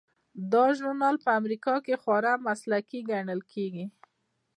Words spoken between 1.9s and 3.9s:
خورا مسلکي ګڼل کیږي.